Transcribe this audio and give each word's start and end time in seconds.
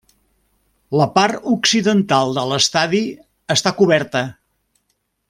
La 1.01 1.05
part 1.17 1.43
occidental 1.51 2.33
de 2.39 2.45
l'estadi 2.53 3.03
està 3.57 3.75
coberta. 3.83 4.25